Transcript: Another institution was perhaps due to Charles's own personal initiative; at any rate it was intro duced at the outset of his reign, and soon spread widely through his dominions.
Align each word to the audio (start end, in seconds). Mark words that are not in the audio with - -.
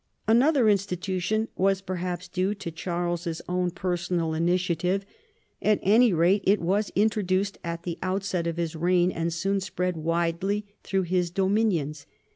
Another 0.27 0.67
institution 0.67 1.47
was 1.55 1.79
perhaps 1.81 2.27
due 2.27 2.55
to 2.55 2.71
Charles's 2.71 3.39
own 3.47 3.69
personal 3.69 4.33
initiative; 4.33 5.05
at 5.61 5.79
any 5.83 6.11
rate 6.11 6.41
it 6.47 6.59
was 6.59 6.91
intro 6.95 7.21
duced 7.21 7.59
at 7.63 7.83
the 7.83 7.99
outset 8.01 8.47
of 8.47 8.57
his 8.57 8.75
reign, 8.75 9.11
and 9.11 9.31
soon 9.31 9.59
spread 9.59 9.95
widely 9.97 10.65
through 10.83 11.03
his 11.03 11.29
dominions. 11.29 12.07